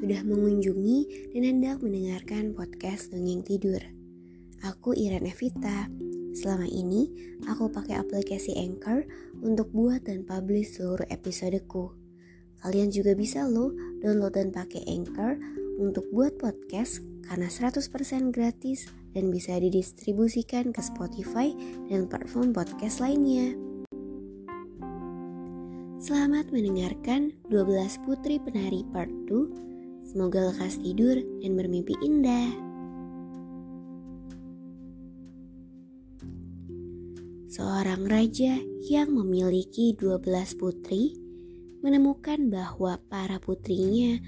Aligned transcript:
Sudah 0.00 0.24
mengunjungi 0.24 1.28
dan 1.36 1.44
hendak 1.44 1.84
mendengarkan 1.84 2.56
podcast 2.56 3.12
Dongeng 3.12 3.44
Tidur. 3.44 3.84
Aku 4.64 4.96
Iren 4.96 5.28
Evita. 5.28 5.92
Selama 6.32 6.64
ini, 6.64 7.12
aku 7.44 7.68
pakai 7.68 8.00
aplikasi 8.00 8.56
Anchor 8.56 9.04
untuk 9.44 9.68
buat 9.76 10.08
dan 10.08 10.24
publish 10.24 10.80
seluruh 10.80 11.04
episodeku. 11.12 11.92
Kalian 12.64 12.88
juga 12.88 13.12
bisa 13.12 13.44
loh 13.44 13.76
download 14.00 14.40
dan 14.40 14.48
pakai 14.48 14.88
Anchor 14.88 15.36
untuk 15.76 16.08
buat 16.16 16.40
podcast 16.40 17.04
karena 17.28 17.52
100% 17.52 18.32
gratis 18.32 18.88
dan 19.12 19.28
bisa 19.28 19.60
didistribusikan 19.60 20.72
ke 20.72 20.80
Spotify 20.80 21.52
dan 21.92 22.08
platform 22.08 22.56
podcast 22.56 23.04
lainnya. 23.04 23.52
Selamat 26.00 26.48
mendengarkan 26.48 27.36
12 27.52 28.00
Putri 28.08 28.40
Penari 28.40 28.80
Part 28.88 29.12
2. 29.28 29.69
Semoga 30.10 30.50
lekas 30.50 30.74
tidur 30.82 31.22
dan 31.38 31.54
bermimpi 31.54 31.94
indah. 32.02 32.50
Seorang 37.46 38.10
raja 38.10 38.58
yang 38.90 39.14
memiliki 39.14 39.94
12 39.94 40.58
putri 40.58 41.14
menemukan 41.86 42.50
bahwa 42.50 42.98
para 43.06 43.38
putrinya 43.38 44.18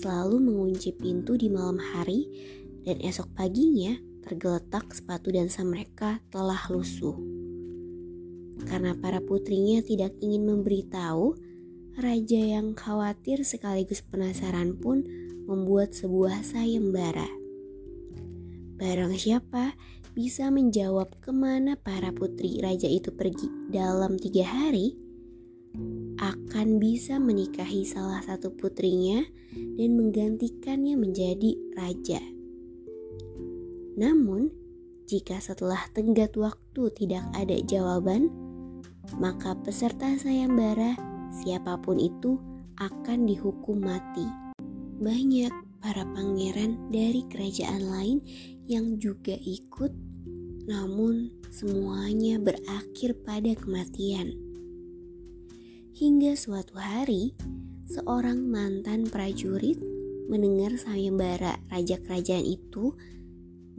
selalu 0.00 0.40
mengunci 0.40 0.96
pintu 0.96 1.36
di 1.36 1.52
malam 1.52 1.84
hari 1.84 2.24
dan 2.88 2.96
esok 3.04 3.28
paginya 3.36 3.92
tergeletak 4.24 4.88
sepatu 4.96 5.36
dansa 5.36 5.60
mereka 5.68 6.16
telah 6.32 6.64
lusuh. 6.72 7.12
Karena 8.64 8.96
para 8.96 9.20
putrinya 9.20 9.84
tidak 9.84 10.16
ingin 10.24 10.48
memberitahu, 10.48 11.36
raja 12.00 12.40
yang 12.40 12.72
khawatir 12.72 13.44
sekaligus 13.44 14.00
penasaran 14.00 14.80
pun 14.80 15.25
membuat 15.46 15.94
sebuah 15.94 16.42
sayembara. 16.42 17.26
Barang 18.76 19.16
siapa 19.16 19.72
bisa 20.12 20.52
menjawab 20.52 21.08
ke 21.22 21.32
mana 21.32 21.80
para 21.80 22.12
putri 22.12 22.60
raja 22.60 22.90
itu 22.90 23.08
pergi 23.14 23.48
dalam 23.72 24.20
tiga 24.20 24.44
hari, 24.44 24.96
akan 26.16 26.80
bisa 26.80 27.20
menikahi 27.20 27.84
salah 27.84 28.20
satu 28.24 28.52
putrinya 28.52 29.24
dan 29.76 29.90
menggantikannya 29.96 30.96
menjadi 30.96 31.52
raja. 31.76 32.20
Namun, 33.96 34.52
jika 35.08 35.40
setelah 35.40 35.80
tenggat 35.92 36.36
waktu 36.36 36.82
tidak 36.96 37.24
ada 37.32 37.56
jawaban, 37.64 38.28
maka 39.16 39.56
peserta 39.62 40.16
sayembara 40.18 40.96
siapa 41.44 41.80
pun 41.80 42.00
itu 42.00 42.40
akan 42.76 43.24
dihukum 43.24 43.80
mati. 43.80 44.45
Banyak 44.96 45.52
para 45.84 46.08
pangeran 46.16 46.88
dari 46.88 47.20
kerajaan 47.28 47.84
lain 47.84 48.18
yang 48.64 48.96
juga 48.96 49.36
ikut, 49.36 49.92
namun 50.64 51.30
semuanya 51.52 52.40
berakhir 52.40 53.12
pada 53.20 53.52
kematian. 53.54 54.32
Hingga 55.96 56.32
suatu 56.36 56.80
hari, 56.80 57.36
seorang 57.86 58.40
mantan 58.48 59.04
prajurit 59.06 59.76
mendengar 60.26 60.74
sayembara 60.74 61.60
raja 61.70 62.00
kerajaan 62.02 62.42
itu 62.42 62.96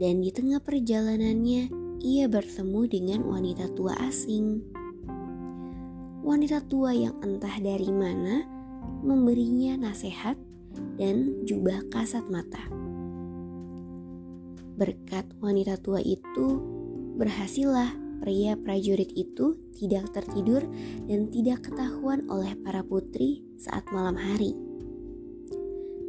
dan 0.00 0.24
di 0.24 0.30
tengah 0.32 0.62
perjalanannya 0.62 1.68
ia 1.98 2.24
bertemu 2.30 2.80
dengan 2.86 3.20
wanita 3.26 3.74
tua 3.74 3.94
asing. 4.06 4.62
Wanita 6.22 6.62
tua 6.70 6.94
yang 6.94 7.18
entah 7.26 7.58
dari 7.58 7.90
mana 7.90 8.46
memberinya 9.02 9.90
nasihat 9.90 10.47
dan 10.98 11.44
jubah 11.46 11.84
kasat 11.90 12.26
mata. 12.30 12.62
Berkat 14.78 15.26
wanita 15.42 15.78
tua 15.82 15.98
itu, 15.98 16.62
berhasillah 17.18 17.94
pria 18.22 18.54
prajurit 18.58 19.10
itu 19.14 19.58
tidak 19.74 20.10
tertidur 20.14 20.62
dan 21.06 21.30
tidak 21.30 21.66
ketahuan 21.70 22.26
oleh 22.30 22.54
para 22.62 22.82
putri 22.82 23.42
saat 23.58 23.86
malam 23.90 24.14
hari. 24.18 24.54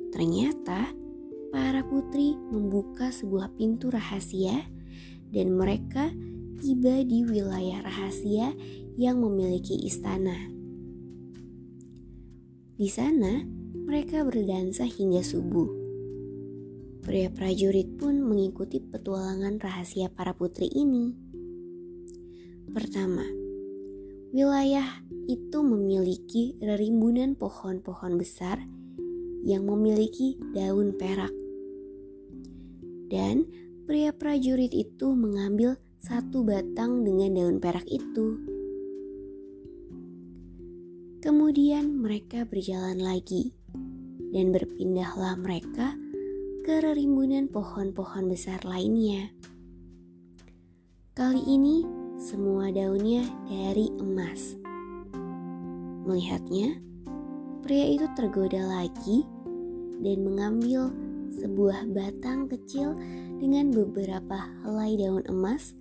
Ternyata, 0.09 0.90
para 1.50 1.81
putri 1.85 2.38
membuka 2.50 3.13
sebuah 3.13 3.53
pintu 3.58 3.90
rahasia, 3.94 4.66
dan 5.29 5.53
mereka 5.53 6.09
tiba 6.58 7.06
di 7.06 7.25
wilayah 7.25 7.85
rahasia 7.85 8.53
yang 8.97 9.22
memiliki 9.22 9.78
istana. 9.85 10.35
Di 12.79 12.90
sana, 12.90 13.44
mereka 13.69 14.25
berdansa 14.25 14.85
hingga 14.85 15.22
subuh. 15.22 15.69
Pria 17.06 17.30
prajurit 17.30 17.97
pun 17.97 18.22
mengikuti 18.22 18.81
petualangan 18.81 19.62
rahasia 19.62 20.09
para 20.09 20.34
putri 20.34 20.69
ini. 20.74 21.13
Pertama, 22.69 23.25
wilayah 24.34 24.85
itu 25.29 25.62
memiliki 25.62 26.58
rerimbunan 26.62 27.34
pohon-pohon 27.38 28.18
besar 28.18 28.62
yang 29.46 29.66
memiliki 29.66 30.38
daun 30.53 30.94
perak. 30.97 31.34
Dan 33.09 33.50
pria 33.90 34.13
prajurit 34.13 34.74
itu 34.74 35.13
mengambil 35.13 35.78
satu 35.97 36.46
batang 36.46 37.02
dengan 37.06 37.38
daun 37.38 37.58
perak 37.58 37.85
itu. 37.90 38.38
Kemudian 41.19 42.00
mereka 42.00 42.47
berjalan 42.47 43.02
lagi 43.02 43.59
dan 44.29 44.53
berpindahlah 44.53 45.38
mereka 45.40 45.97
ke 46.66 46.81
rerimbunan 46.85 47.50
pohon-pohon 47.50 48.29
besar 48.29 48.62
lainnya. 48.62 49.34
Kali 51.17 51.41
ini 51.50 51.84
semua 52.19 52.69
daunnya 52.69 53.25
dari 53.50 53.90
emas. 54.00 54.56
Melihatnya, 56.06 56.78
pria 57.66 57.85
itu 57.95 58.06
tergoda 58.16 58.59
lagi 58.66 59.25
dan 60.00 60.17
mengambil 60.23 60.94
sebuah 61.34 61.90
batang 61.91 62.47
kecil 62.50 62.96
dengan 63.40 63.72
beberapa 63.72 64.51
helai 64.66 65.00
daun 65.00 65.23
emas 65.31 65.75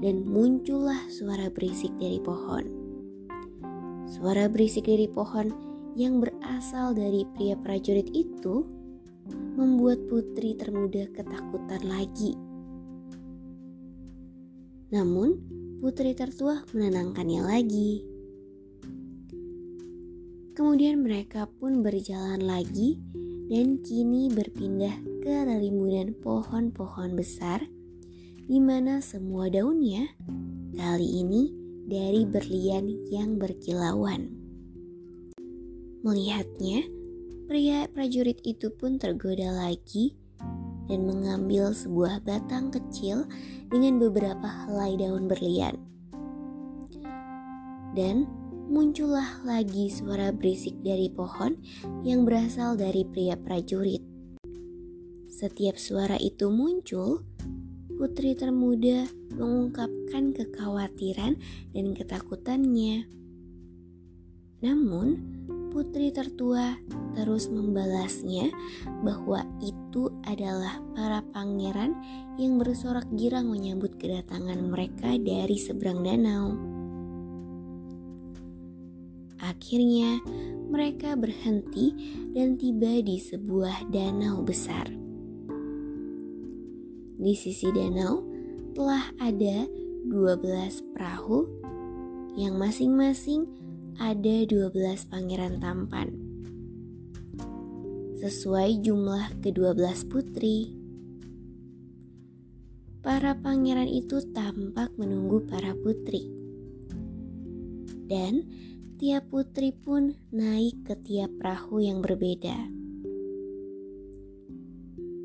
dan 0.00 0.24
muncullah 0.26 0.98
suara 1.08 1.48
berisik 1.52 1.92
dari 2.00 2.20
pohon. 2.20 2.64
Suara 4.10 4.50
berisik 4.50 4.90
dari 4.90 5.06
pohon 5.06 5.69
yang 5.98 6.22
berasal 6.22 6.94
dari 6.94 7.26
pria 7.34 7.58
prajurit 7.58 8.06
itu 8.14 8.66
membuat 9.54 10.04
putri 10.10 10.54
termuda 10.54 11.06
ketakutan 11.14 11.82
lagi 11.86 12.34
namun, 14.90 15.38
putri 15.78 16.18
tertua 16.18 16.66
menenangkannya 16.74 17.42
lagi. 17.46 18.02
Kemudian 20.58 21.06
mereka 21.06 21.46
pun 21.46 21.80
berjalan 21.86 22.42
lagi 22.42 22.98
dan 23.46 23.78
kini 23.86 24.26
berpindah 24.34 25.22
ke 25.22 25.34
rerimbunan 25.46 26.10
pohon-pohon 26.18 27.14
besar 27.14 27.62
di 28.50 28.58
mana 28.58 28.98
semua 28.98 29.46
daunnya 29.46 30.10
kali 30.74 31.22
ini 31.22 31.54
dari 31.86 32.26
berlian 32.26 32.90
yang 33.14 33.38
berkilauan. 33.38 34.39
Melihatnya, 36.00 36.88
pria 37.44 37.84
prajurit 37.92 38.40
itu 38.40 38.72
pun 38.72 38.96
tergoda 38.96 39.52
lagi 39.52 40.16
dan 40.88 41.04
mengambil 41.04 41.76
sebuah 41.76 42.24
batang 42.24 42.72
kecil 42.72 43.28
dengan 43.68 44.00
beberapa 44.00 44.48
helai 44.64 44.96
daun 44.96 45.28
berlian. 45.28 45.76
Dan 47.92 48.24
muncullah 48.72 49.44
lagi 49.44 49.92
suara 49.92 50.32
berisik 50.32 50.80
dari 50.80 51.12
pohon 51.12 51.60
yang 52.00 52.24
berasal 52.24 52.80
dari 52.80 53.04
pria 53.04 53.36
prajurit. 53.36 54.00
Setiap 55.28 55.76
suara 55.76 56.16
itu 56.16 56.48
muncul, 56.48 57.28
putri 58.00 58.32
termuda 58.32 59.04
mengungkapkan 59.36 60.32
kekhawatiran 60.32 61.36
dan 61.76 61.86
ketakutannya. 61.92 63.04
Namun, 64.64 65.08
putri 65.70 66.10
tertua 66.10 66.76
terus 67.14 67.46
membalasnya 67.46 68.50
bahwa 69.06 69.46
itu 69.62 70.10
adalah 70.26 70.82
para 70.98 71.22
pangeran 71.30 71.94
yang 72.36 72.58
bersorak 72.58 73.06
girang 73.14 73.48
menyambut 73.48 73.94
kedatangan 73.96 74.58
mereka 74.66 75.14
dari 75.16 75.56
seberang 75.56 76.02
danau. 76.02 76.58
Akhirnya, 79.40 80.20
mereka 80.68 81.16
berhenti 81.16 81.96
dan 82.36 82.60
tiba 82.60 83.00
di 83.00 83.16
sebuah 83.16 83.88
danau 83.88 84.44
besar. 84.44 84.86
Di 87.20 87.34
sisi 87.36 87.68
danau 87.72 88.24
telah 88.76 89.12
ada 89.20 89.66
12 90.08 90.94
perahu 90.96 91.44
yang 92.38 92.56
masing-masing 92.56 93.59
ada 94.00 94.48
12 94.48 94.72
pangeran 95.12 95.60
tampan. 95.60 96.08
Sesuai 98.16 98.80
jumlah 98.80 99.44
ke-12 99.44 100.08
putri. 100.08 100.72
Para 103.04 103.36
pangeran 103.36 103.92
itu 103.92 104.24
tampak 104.32 104.96
menunggu 104.96 105.44
para 105.44 105.76
putri. 105.76 106.32
Dan 108.08 108.48
tiap 108.96 109.28
putri 109.28 109.76
pun 109.76 110.16
naik 110.32 110.80
ke 110.88 110.96
tiap 111.04 111.36
perahu 111.36 111.84
yang 111.84 112.00
berbeda. 112.00 112.56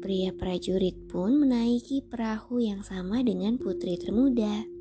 Pria 0.03 0.35
prajurit 0.35 0.99
pun 1.07 1.39
menaiki 1.39 2.03
perahu 2.03 2.59
yang 2.59 2.83
sama 2.83 3.23
dengan 3.23 3.55
putri 3.55 3.95
termuda. 3.95 4.74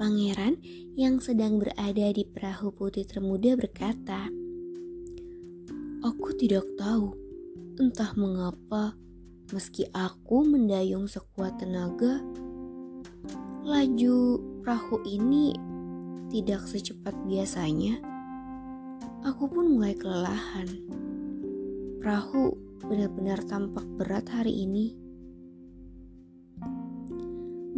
Pangeran 0.00 0.56
yang 0.96 1.20
sedang 1.20 1.60
berada 1.60 2.08
di 2.08 2.24
perahu 2.24 2.72
putih 2.72 3.04
termuda 3.04 3.52
berkata, 3.52 4.32
Aku 6.00 6.32
tidak 6.40 6.64
tahu, 6.80 7.12
entah 7.76 8.08
mengapa, 8.16 8.96
meski 9.52 9.84
aku 9.92 10.40
mendayung 10.48 11.04
sekuat 11.04 11.60
tenaga, 11.60 12.16
laju 13.60 14.40
perahu 14.64 15.04
ini 15.04 15.52
tidak 16.32 16.64
secepat 16.64 17.12
biasanya. 17.28 18.00
Aku 19.28 19.52
pun 19.52 19.76
mulai 19.76 19.92
kelelahan. 19.92 20.80
Perahu 22.00 22.56
benar-benar 22.88 23.44
tampak 23.44 23.84
berat 24.00 24.24
hari 24.32 24.64
ini. 24.64 24.96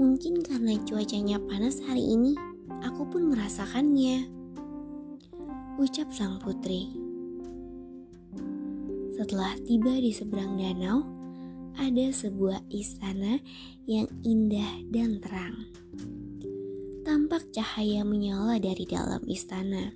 Mungkin 0.02 0.42
karena 0.42 0.74
cuacanya 0.82 1.38
panas 1.46 1.78
hari 1.86 2.02
ini, 2.02 2.34
aku 2.82 3.06
pun 3.06 3.30
merasakannya. 3.30 4.26
Ucap 5.78 6.10
sang 6.10 6.42
putri. 6.42 6.90
Setelah 9.14 9.54
tiba 9.62 9.94
di 9.94 10.10
seberang 10.10 10.58
danau, 10.58 11.06
ada 11.78 12.10
sebuah 12.10 12.66
istana 12.74 13.38
yang 13.86 14.10
indah 14.26 14.82
dan 14.90 15.22
terang. 15.22 15.70
Tampak 17.06 17.54
cahaya 17.54 18.02
menyala 18.02 18.58
dari 18.58 18.82
dalam 18.82 19.22
istana. 19.30 19.94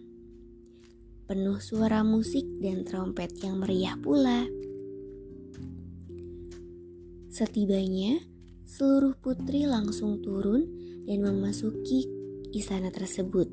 Penuh 1.26 1.58
suara 1.58 2.06
musik 2.06 2.47
dan 2.62 2.87
trompet 2.87 3.43
yang 3.43 3.58
meriah 3.58 3.99
pula. 3.99 4.47
Setibanya, 7.26 8.35
seluruh 8.66 9.14
putri 9.22 9.62
langsung 9.62 10.18
turun 10.26 10.66
dan 11.06 11.22
memasuki 11.22 12.10
istana 12.50 12.90
tersebut. 12.90 13.46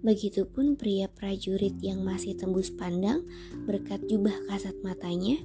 Begitupun 0.00 0.80
pria 0.80 1.12
prajurit 1.12 1.76
yang 1.84 2.00
masih 2.00 2.32
tembus 2.40 2.72
pandang 2.72 3.28
berkat 3.68 4.00
jubah 4.08 4.32
kasat 4.48 4.72
matanya 4.80 5.36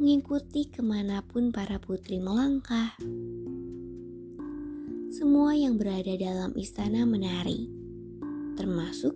mengikuti 0.00 0.66
ke 0.66 0.80
mana 0.80 1.20
pun 1.22 1.52
para 1.52 1.76
putri 1.76 2.18
melangkah. 2.18 2.96
Semua 5.14 5.54
yang 5.54 5.78
berada 5.78 6.10
dalam 6.18 6.56
istana 6.58 7.06
menari, 7.06 7.70
termasuk 8.58 9.14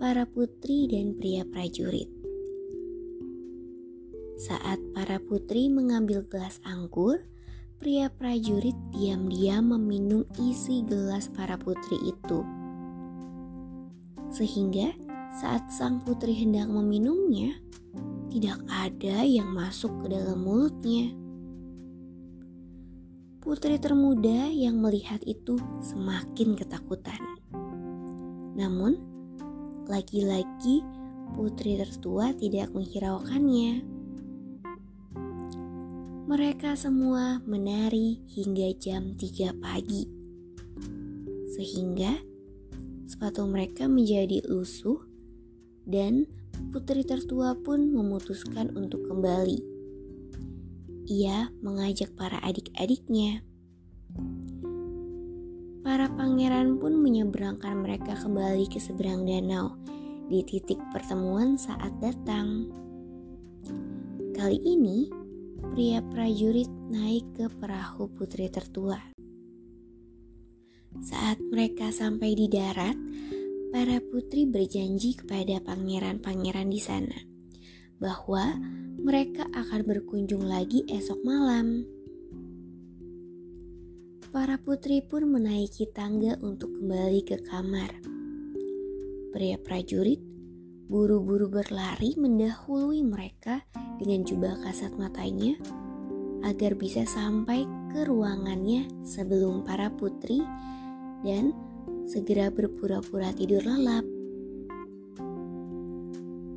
para 0.00 0.24
putri 0.24 0.88
dan 0.88 1.18
pria 1.20 1.44
prajurit. 1.44 2.15
Saat 4.36 4.76
para 4.92 5.16
putri 5.16 5.72
mengambil 5.72 6.20
gelas 6.28 6.60
anggur, 6.60 7.24
pria 7.80 8.12
prajurit 8.12 8.76
diam-diam 8.92 9.72
meminum 9.72 10.28
isi 10.36 10.84
gelas 10.84 11.32
para 11.32 11.56
putri 11.56 11.96
itu. 12.04 12.44
Sehingga 14.28 14.92
saat 15.40 15.72
sang 15.72 16.04
putri 16.04 16.36
hendak 16.36 16.68
meminumnya, 16.68 17.56
tidak 18.28 18.60
ada 18.68 19.24
yang 19.24 19.56
masuk 19.56 20.04
ke 20.04 20.12
dalam 20.12 20.44
mulutnya. 20.44 21.16
Putri 23.40 23.80
termuda 23.80 24.52
yang 24.52 24.84
melihat 24.84 25.24
itu 25.24 25.56
semakin 25.80 26.60
ketakutan. 26.60 27.24
Namun, 28.52 29.00
lagi-lagi 29.88 30.84
putri 31.32 31.80
tertua 31.80 32.36
tidak 32.36 32.68
menghiraukannya. 32.76 33.95
Mereka 36.26 36.74
semua 36.74 37.38
menari 37.46 38.18
hingga 38.34 38.74
jam 38.82 39.14
3 39.14 39.62
pagi. 39.62 40.10
Sehingga 41.54 42.18
sepatu 43.06 43.46
mereka 43.46 43.86
menjadi 43.86 44.42
lusuh 44.50 44.98
dan 45.86 46.26
putri 46.74 47.06
tertua 47.06 47.54
pun 47.54 47.94
memutuskan 47.94 48.74
untuk 48.74 49.06
kembali. 49.06 49.62
Ia 51.06 51.46
mengajak 51.62 52.10
para 52.18 52.42
adik-adiknya. 52.42 53.46
Para 55.86 56.10
pangeran 56.10 56.82
pun 56.82 57.06
menyeberangkan 57.06 57.86
mereka 57.86 58.18
kembali 58.18 58.66
ke 58.66 58.82
seberang 58.82 59.22
danau 59.22 59.78
di 60.26 60.42
titik 60.42 60.82
pertemuan 60.90 61.54
saat 61.54 61.94
datang. 62.02 62.66
Kali 64.34 64.58
ini, 64.66 65.25
pria 65.56 66.04
prajurit 66.04 66.68
naik 66.92 67.24
ke 67.36 67.46
perahu 67.48 68.12
putri 68.12 68.52
tertua. 68.52 69.00
Saat 71.00 71.40
mereka 71.40 71.92
sampai 71.92 72.36
di 72.36 72.48
darat, 72.48 72.96
para 73.72 74.00
putri 74.00 74.48
berjanji 74.48 75.16
kepada 75.16 75.60
pangeran-pangeran 75.60 76.72
di 76.72 76.80
sana 76.80 77.16
bahwa 77.96 78.56
mereka 79.00 79.44
akan 79.52 79.84
berkunjung 79.84 80.44
lagi 80.44 80.84
esok 80.88 81.20
malam. 81.24 81.84
Para 84.32 84.60
putri 84.60 85.00
pun 85.00 85.32
menaiki 85.32 85.88
tangga 85.96 86.36
untuk 86.44 86.76
kembali 86.76 87.20
ke 87.24 87.40
kamar. 87.44 87.88
Pria 89.32 89.56
prajurit 89.60 90.25
buru-buru 90.86 91.50
berlari 91.50 92.14
mendahului 92.14 93.02
mereka 93.02 93.66
dengan 93.98 94.22
jubah 94.22 94.54
kasat 94.62 94.94
matanya 94.94 95.58
agar 96.46 96.78
bisa 96.78 97.02
sampai 97.02 97.66
ke 97.90 98.06
ruangannya 98.06 98.86
sebelum 99.02 99.66
para 99.66 99.90
putri 99.90 100.38
dan 101.26 101.50
segera 102.06 102.54
berpura-pura 102.54 103.34
tidur 103.34 103.66
lelap. 103.66 104.06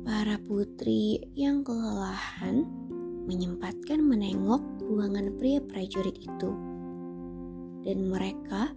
Para 0.06 0.38
putri 0.46 1.18
yang 1.34 1.66
kelelahan 1.66 2.62
menyempatkan 3.26 3.98
menengok 3.98 4.62
ruangan 4.86 5.34
pria 5.42 5.58
prajurit 5.58 6.14
itu. 6.18 6.50
Dan 7.82 8.12
mereka 8.12 8.70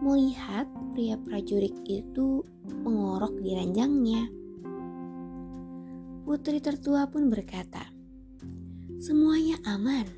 melihat 0.00 0.64
pria 0.96 1.20
prajurit 1.20 1.74
itu 1.84 2.40
mengorok 2.84 3.36
di 3.42 3.52
ranjangnya. 3.52 4.43
Putri 6.24 6.56
tertua 6.56 7.04
pun 7.12 7.28
berkata, 7.28 7.84
"Semuanya 8.96 9.60
aman." 9.68 10.08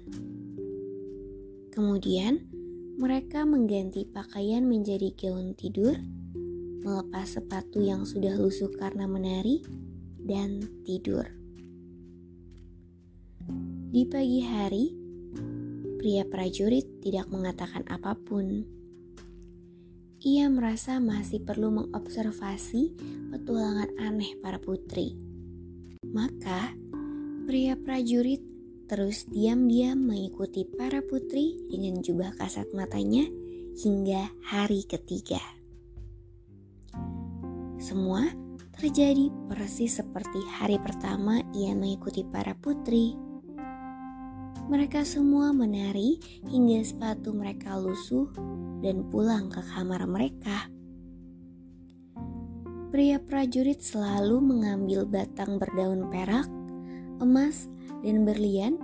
Kemudian 1.74 2.46
mereka 2.94 3.42
mengganti 3.42 4.06
pakaian 4.06 4.62
menjadi 4.64 5.10
gaun 5.18 5.58
tidur, 5.58 5.98
melepas 6.86 7.26
sepatu 7.26 7.82
yang 7.82 8.06
sudah 8.06 8.38
lusuh 8.38 8.70
karena 8.78 9.10
menari, 9.10 9.66
dan 10.22 10.62
tidur. 10.86 11.26
Di 13.90 14.06
pagi 14.06 14.46
hari, 14.46 14.94
pria 15.98 16.22
prajurit 16.22 16.86
tidak 17.02 17.26
mengatakan 17.34 17.82
apa 17.90 18.14
pun. 18.14 18.62
Ia 20.22 20.46
merasa 20.54 21.02
masih 21.02 21.42
perlu 21.42 21.74
mengobservasi 21.74 22.94
petualangan 23.34 23.90
aneh 23.98 24.38
para 24.38 24.62
putri. 24.62 25.25
Maka, 26.16 26.72
pria 27.44 27.76
prajurit 27.76 28.40
terus 28.88 29.28
diam-diam 29.28 30.00
mengikuti 30.00 30.64
para 30.64 31.04
putri 31.04 31.60
dengan 31.68 32.00
jubah 32.00 32.32
kasat 32.40 32.72
matanya 32.72 33.28
hingga 33.76 34.32
hari 34.40 34.88
ketiga. 34.88 35.36
Semua 37.76 38.32
terjadi 38.80 39.28
persis 39.52 40.00
seperti 40.00 40.40
hari 40.56 40.80
pertama 40.80 41.44
ia 41.52 41.76
mengikuti 41.76 42.24
para 42.24 42.56
putri. 42.56 43.12
Mereka 44.72 45.04
semua 45.04 45.52
menari 45.52 46.16
hingga 46.48 46.80
sepatu 46.80 47.36
mereka 47.36 47.76
lusuh 47.76 48.32
dan 48.80 49.04
pulang 49.12 49.52
ke 49.52 49.60
kamar 49.60 50.08
mereka. 50.08 50.72
Pria 52.96 53.20
prajurit 53.20 53.84
selalu 53.84 54.40
mengambil 54.40 55.04
batang 55.04 55.60
berdaun 55.60 56.08
perak, 56.08 56.48
emas, 57.20 57.68
dan 58.00 58.24
berlian 58.24 58.80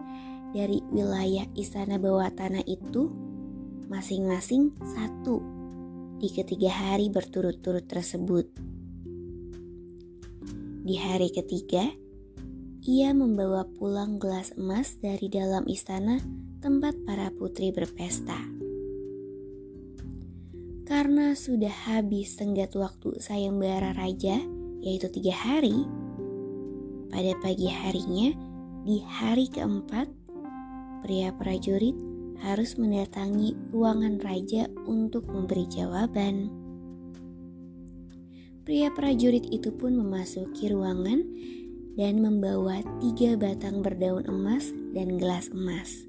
dari 0.52 0.84
wilayah 0.92 1.48
istana 1.56 1.96
bawah 1.96 2.28
tanah 2.28 2.60
itu 2.68 3.08
masing-masing 3.88 4.76
satu 4.84 5.40
di 6.20 6.28
ketiga 6.28 6.68
hari 6.68 7.08
berturut-turut 7.08 7.88
tersebut. 7.88 8.52
Di 10.84 10.96
hari 11.00 11.32
ketiga, 11.32 11.88
ia 12.84 13.16
membawa 13.16 13.64
pulang 13.64 14.20
gelas 14.20 14.52
emas 14.60 14.92
dari 15.00 15.32
dalam 15.32 15.64
istana 15.64 16.20
tempat 16.60 17.00
para 17.08 17.32
putri 17.32 17.72
berpesta. 17.72 18.61
Karena 20.92 21.32
sudah 21.32 21.72
habis 21.88 22.36
tenggat 22.36 22.76
waktu 22.76 23.16
sayembara 23.16 23.96
raja, 23.96 24.36
yaitu 24.84 25.08
tiga 25.08 25.32
hari, 25.32 25.88
pada 27.08 27.32
pagi 27.40 27.64
harinya, 27.64 28.36
di 28.84 29.00
hari 29.00 29.48
keempat, 29.48 30.12
pria 31.00 31.32
prajurit 31.32 31.96
harus 32.44 32.76
mendatangi 32.76 33.56
ruangan 33.72 34.20
raja 34.20 34.68
untuk 34.84 35.32
memberi 35.32 35.64
jawaban. 35.64 36.52
Pria 38.68 38.92
prajurit 38.92 39.48
itu 39.48 39.72
pun 39.72 39.96
memasuki 39.96 40.68
ruangan 40.68 41.24
dan 41.96 42.20
membawa 42.20 42.84
tiga 43.00 43.40
batang 43.40 43.80
berdaun 43.80 44.28
emas 44.28 44.68
dan 44.92 45.16
gelas 45.16 45.48
emas. 45.56 46.04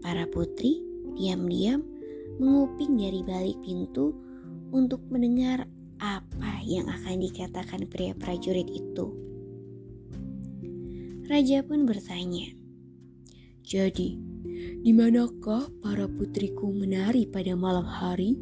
Para 0.00 0.24
putri 0.32 0.80
diam-diam 1.12 1.95
menguping 2.36 2.96
dari 2.96 3.20
balik 3.24 3.58
pintu 3.64 4.12
untuk 4.72 5.00
mendengar 5.08 5.64
apa 5.96 6.60
yang 6.64 6.84
akan 6.88 7.24
dikatakan 7.24 7.88
pria 7.88 8.12
prajurit 8.12 8.68
itu. 8.68 9.06
Raja 11.26 11.64
pun 11.66 11.88
bertanya, 11.88 12.54
"Jadi, 13.66 14.14
di 14.84 14.92
manakah 14.94 15.66
para 15.82 16.06
putriku 16.06 16.70
menari 16.70 17.26
pada 17.26 17.58
malam 17.58 17.82
hari?" 17.82 18.38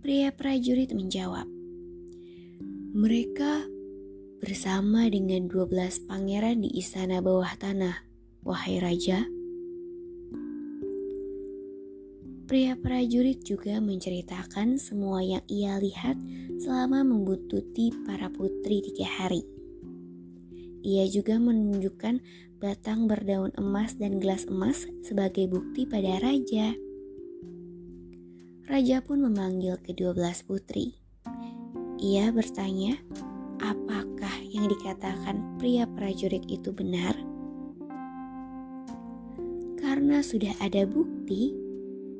Pria 0.00 0.32
prajurit 0.32 0.94
menjawab, 0.94 1.44
"Mereka 2.96 3.68
bersama 4.40 5.04
dengan 5.10 5.50
12 5.50 6.00
pangeran 6.08 6.64
di 6.64 6.72
istana 6.80 7.20
bawah 7.20 7.52
tanah, 7.60 8.06
wahai 8.40 8.80
raja." 8.80 9.37
Pria 12.48 12.72
prajurit 12.80 13.44
juga 13.44 13.76
menceritakan 13.76 14.80
semua 14.80 15.20
yang 15.20 15.44
ia 15.52 15.76
lihat 15.76 16.16
selama 16.56 17.04
membuntuti 17.04 17.92
para 18.08 18.32
putri 18.32 18.80
tiga 18.80 19.04
hari. 19.04 19.44
Ia 20.80 21.04
juga 21.12 21.36
menunjukkan 21.36 22.24
batang 22.56 23.04
berdaun 23.04 23.52
emas 23.60 24.00
dan 24.00 24.16
gelas 24.16 24.48
emas 24.48 24.88
sebagai 25.04 25.44
bukti 25.44 25.84
pada 25.84 26.24
raja. 26.24 26.72
Raja 28.64 29.04
pun 29.04 29.28
memanggil 29.28 29.76
kedua 29.84 30.16
belas 30.16 30.40
putri. 30.40 30.96
Ia 32.00 32.32
bertanya, 32.32 32.96
apakah 33.60 34.40
yang 34.48 34.72
dikatakan 34.72 35.60
pria 35.60 35.84
prajurit 35.84 36.48
itu 36.48 36.72
benar? 36.72 37.12
Karena 39.76 40.24
sudah 40.24 40.56
ada 40.64 40.88
bukti, 40.88 41.67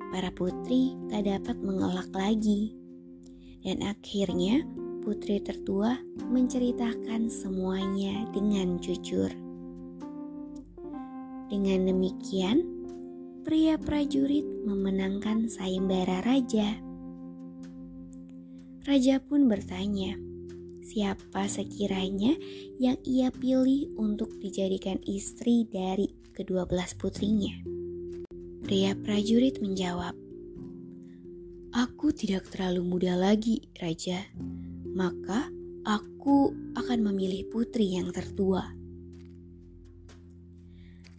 para 0.09 0.33
putri 0.33 0.97
tak 1.13 1.29
dapat 1.29 1.57
mengelak 1.61 2.09
lagi. 2.13 2.75
Dan 3.65 3.85
akhirnya 3.85 4.65
putri 5.05 5.41
tertua 5.41 5.97
menceritakan 6.29 7.33
semuanya 7.33 8.29
dengan 8.33 8.77
jujur. 8.81 9.29
Dengan 11.49 11.89
demikian, 11.89 12.61
pria 13.41 13.81
prajurit 13.81 14.45
memenangkan 14.69 15.49
sayembara 15.49 16.21
raja. 16.21 16.77
Raja 18.85 19.21
pun 19.21 19.49
bertanya, 19.49 20.17
siapa 20.85 21.49
sekiranya 21.49 22.37
yang 22.81 22.97
ia 23.05 23.33
pilih 23.33 23.93
untuk 23.97 24.33
dijadikan 24.41 25.01
istri 25.05 25.65
dari 25.69 26.09
kedua 26.33 26.69
belas 26.69 26.93
putrinya. 26.97 27.78
Pria 28.69 28.93
prajurit 28.93 29.65
menjawab, 29.65 30.13
Aku 31.73 32.13
tidak 32.13 32.53
terlalu 32.53 32.85
muda 32.85 33.17
lagi, 33.17 33.65
Raja. 33.81 34.29
Maka 34.93 35.49
aku 35.89 36.53
akan 36.77 37.01
memilih 37.09 37.49
putri 37.49 37.97
yang 37.97 38.13
tertua. 38.13 38.69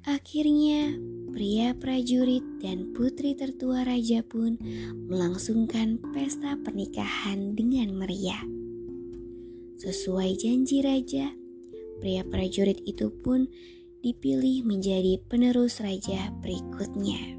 Akhirnya, 0.06 0.94
pria 1.34 1.74
prajurit 1.74 2.46
dan 2.62 2.94
putri 2.94 3.34
tertua 3.34 3.82
raja 3.82 4.22
pun 4.22 4.62
melangsungkan 5.10 5.98
pesta 6.13 6.53
pernikahan 6.62 7.58
dengan 7.58 7.98
meriah. 7.98 8.46
Sesuai 9.82 10.38
janji 10.38 10.86
raja, 10.86 11.34
pria 11.98 12.22
prajurit 12.22 12.77
itu 12.86 13.10
pun 13.25 13.50
dipilih 14.06 14.70
menjadi 14.70 15.18
penerus 15.25 15.82
raja 15.82 16.29
berikutnya. 16.46 17.38